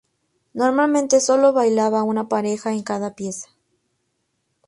Normalmente 0.55 1.19
sólo 1.19 1.53
bailaba 1.53 2.01
una 2.01 2.27
pareja 2.27 2.73
en 2.73 2.81
cada 2.81 3.13
pieza. 3.13 3.49